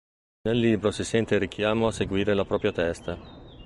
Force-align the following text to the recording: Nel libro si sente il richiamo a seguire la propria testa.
Nel 0.47 0.57
libro 0.59 0.89
si 0.89 1.03
sente 1.03 1.35
il 1.35 1.41
richiamo 1.41 1.85
a 1.85 1.91
seguire 1.91 2.33
la 2.33 2.43
propria 2.43 2.71
testa. 2.71 3.19